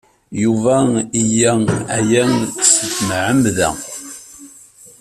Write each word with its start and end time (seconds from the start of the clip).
Yuba 0.41 0.75
iga 1.21 1.53
aya 1.97 2.23
s 2.71 2.73
tmeɛmada. 2.95 3.69